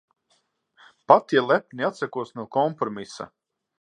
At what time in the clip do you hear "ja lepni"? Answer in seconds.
1.37-1.87